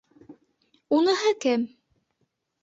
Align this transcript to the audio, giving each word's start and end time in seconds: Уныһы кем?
Уныһы 0.99 1.35
кем? 1.45 1.67